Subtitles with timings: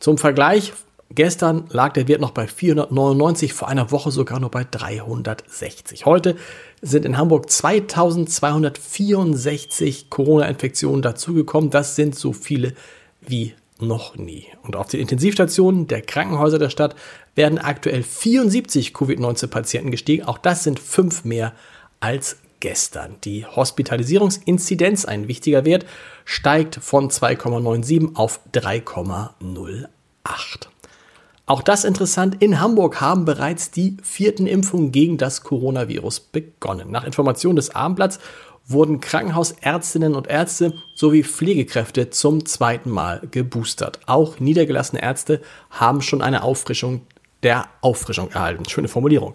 [0.00, 0.72] Zum Vergleich,
[1.10, 6.06] gestern lag der Wert noch bei 499, vor einer Woche sogar nur bei 360.
[6.06, 6.36] Heute
[6.80, 11.68] sind in Hamburg 2264 Corona-Infektionen dazugekommen.
[11.68, 12.72] Das sind so viele
[13.20, 14.46] wie noch nie.
[14.62, 16.96] Und auf den Intensivstationen der Krankenhäuser der Stadt
[17.34, 20.24] werden aktuell 74 Covid-19-Patienten gestiegen.
[20.24, 21.52] Auch das sind fünf mehr
[22.00, 23.16] als gestern.
[23.24, 25.86] Die Hospitalisierungsinzidenz, ein wichtiger Wert,
[26.24, 30.68] steigt von 2,97 auf 3,08.
[31.48, 36.90] Auch das interessant, in Hamburg haben bereits die vierten Impfungen gegen das Coronavirus begonnen.
[36.90, 38.18] Nach Informationen des Abendblatts
[38.66, 44.00] wurden Krankenhausärztinnen und Ärzte sowie Pflegekräfte zum zweiten Mal geboostert.
[44.06, 45.40] Auch niedergelassene Ärzte
[45.70, 47.02] haben schon eine Auffrischung
[47.42, 48.68] der Auffrischung erhalten.
[48.68, 49.34] Schöne Formulierung.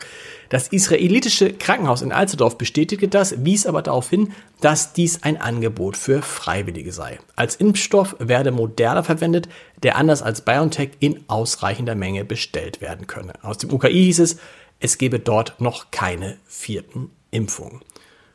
[0.50, 5.95] Das israelitische Krankenhaus in Alsterdorf bestätigte das, wies aber darauf hin, dass dies ein Angebot
[5.97, 7.19] für Freiwillige sei.
[7.35, 9.47] Als Impfstoff werde Moderna verwendet,
[9.84, 13.34] der anders als BioNTech in ausreichender Menge bestellt werden könne.
[13.44, 14.38] Aus dem UKI hieß es,
[14.79, 17.81] es gebe dort noch keine vierten Impfungen.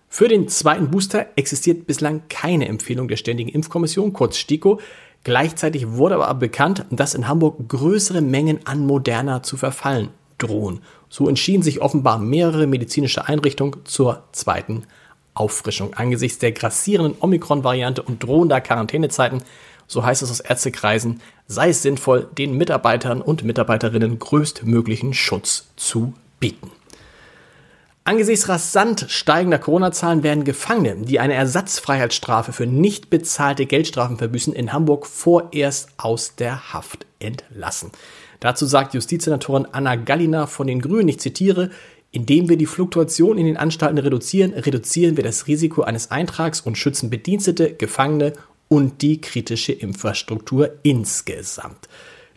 [0.08, 4.80] Für den zweiten Booster existiert bislang keine Empfehlung der Ständigen Impfkommission, kurz STIKO.
[5.24, 10.80] Gleichzeitig wurde aber bekannt, dass in Hamburg größere Mengen an Moderna zu verfallen drohen.
[11.08, 14.84] So entschieden sich offenbar mehrere medizinische Einrichtungen zur zweiten
[15.34, 15.94] Auffrischung.
[15.94, 19.42] Angesichts der grassierenden Omikron-Variante und drohender Quarantänezeiten,
[19.86, 26.14] so heißt es aus Ärztekreisen, sei es sinnvoll, den Mitarbeitern und Mitarbeiterinnen größtmöglichen Schutz zu
[26.40, 26.70] bieten.
[28.06, 34.72] Angesichts rasant steigender Corona-Zahlen werden Gefangene, die eine Ersatzfreiheitsstrafe für nicht bezahlte Geldstrafen verbüßen, in
[34.72, 37.90] Hamburg vorerst aus der Haft entlassen.
[38.38, 41.70] Dazu sagt Justizsenatorin Anna Gallina von den Grünen, ich zitiere,
[42.12, 46.78] indem wir die Fluktuation in den Anstalten reduzieren, reduzieren wir das Risiko eines Eintrags und
[46.78, 48.34] schützen Bedienstete, Gefangene
[48.68, 51.88] und die kritische Infrastruktur insgesamt.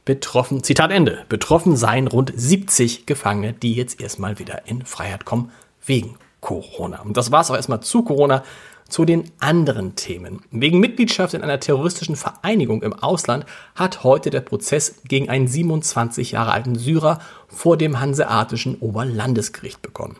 [0.06, 5.52] Betroffen, Zitat Ende, betroffen seien rund 70 Gefangene, die jetzt erstmal wieder in Freiheit kommen
[5.86, 7.02] wegen Corona.
[7.02, 8.44] Und das war es auch erstmal zu Corona.
[8.88, 10.42] Zu den anderen Themen.
[10.50, 13.46] Wegen Mitgliedschaft in einer terroristischen Vereinigung im Ausland
[13.76, 20.16] hat heute der Prozess gegen einen 27 Jahre alten Syrer vor dem Hanseatischen Oberlandesgericht begonnen.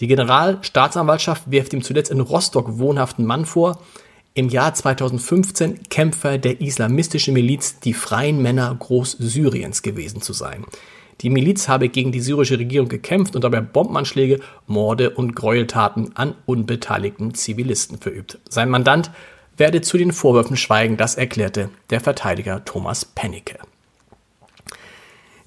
[0.00, 3.78] Die Generalstaatsanwaltschaft wirft ihm zuletzt in Rostock wohnhaften Mann vor,
[4.34, 10.64] im Jahr 2015 Kämpfer der islamistischen Miliz Die Freien Männer Großsyriens gewesen zu sein.
[11.20, 16.34] Die Miliz habe gegen die syrische Regierung gekämpft und dabei Bombenanschläge, Morde und Gräueltaten an
[16.46, 18.38] unbeteiligten Zivilisten verübt.
[18.48, 19.10] Sein Mandant
[19.56, 23.58] werde zu den Vorwürfen schweigen, das erklärte der Verteidiger Thomas Pennecke.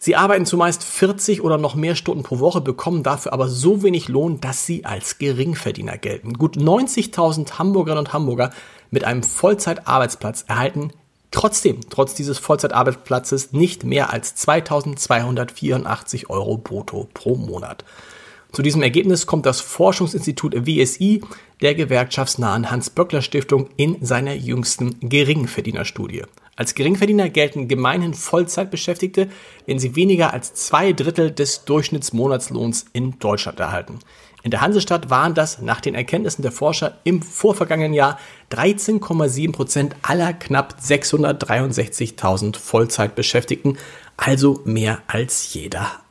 [0.04, 4.10] Sie arbeiten zumeist 40 oder noch mehr Stunden pro Woche, bekommen dafür aber so wenig
[4.10, 6.34] Lohn, dass sie als Geringverdiener gelten.
[6.34, 8.50] Gut 90.000 Hamburgerinnen und Hamburger
[8.92, 10.92] mit einem Vollzeitarbeitsplatz erhalten
[11.32, 17.86] trotzdem, trotz dieses Vollzeitarbeitsplatzes, nicht mehr als 2284 Euro brutto pro Monat.
[18.52, 21.24] Zu diesem Ergebnis kommt das Forschungsinstitut WSI
[21.62, 26.24] der gewerkschaftsnahen Hans-Böckler-Stiftung in seiner jüngsten Geringverdienerstudie.
[26.56, 29.30] Als Geringverdiener gelten gemeinhin Vollzeitbeschäftigte,
[29.66, 34.00] wenn sie weniger als zwei Drittel des Durchschnittsmonatslohns in Deutschland erhalten.
[34.44, 38.20] In der Hansestadt waren das nach den Erkenntnissen der Forscher im vorvergangenen Jahr
[38.52, 43.78] 13,7 Prozent aller knapp 663.000 Vollzeitbeschäftigten,
[44.18, 46.03] also mehr als jeder.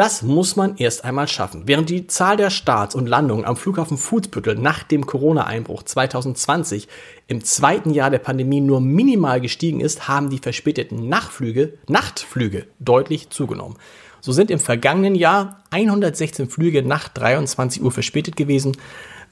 [0.00, 1.64] Das muss man erst einmal schaffen.
[1.66, 6.88] Während die Zahl der Starts und Landungen am Flughafen Fußbüttel nach dem Corona-Einbruch 2020
[7.26, 13.28] im zweiten Jahr der Pandemie nur minimal gestiegen ist, haben die verspäteten Nachtflüge, Nachtflüge deutlich
[13.28, 13.76] zugenommen.
[14.22, 18.78] So sind im vergangenen Jahr 116 Flüge nach 23 Uhr verspätet gewesen,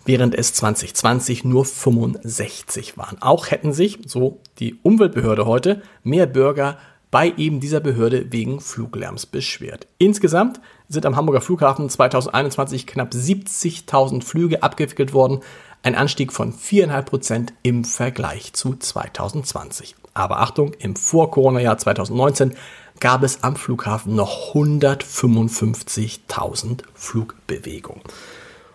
[0.05, 3.23] während es 2020 nur 65 waren.
[3.23, 6.77] Auch hätten sich, so die Umweltbehörde heute, mehr Bürger
[7.11, 9.87] bei eben dieser Behörde wegen Fluglärms beschwert.
[9.99, 15.41] Insgesamt sind am Hamburger Flughafen 2021 knapp 70.000 Flüge abgewickelt worden,
[15.83, 19.95] ein Anstieg von 4,5 Prozent im Vergleich zu 2020.
[20.15, 22.55] Aber Achtung, im Vor-Corona-Jahr 2019
[23.01, 28.03] gab es am Flughafen noch 155.000 Flugbewegungen.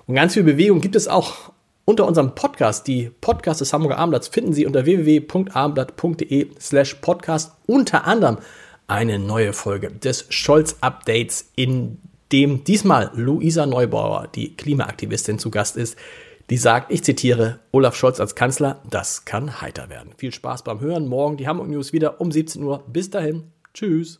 [0.08, 1.53] Und ganz viel Bewegung gibt es auch
[1.86, 2.88] unter unserem Podcast.
[2.88, 8.38] Die Podcasts des Hamburger Abendblatts finden Sie unter www.abendblatt.de slash podcast unter anderem
[8.88, 12.00] eine neue Folge des Scholz-Updates, in
[12.32, 15.98] dem diesmal Luisa Neubauer, die Klimaaktivistin, zu Gast ist,
[16.50, 20.12] die sagt, ich zitiere, Olaf Scholz als Kanzler, das kann heiter werden.
[20.18, 21.08] Viel Spaß beim Hören.
[21.08, 22.84] Morgen die Hamburg News wieder um 17 Uhr.
[22.88, 23.52] Bis dahin.
[23.74, 24.20] Tschüss.